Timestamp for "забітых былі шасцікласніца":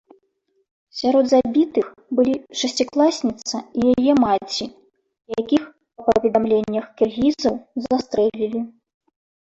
1.33-3.57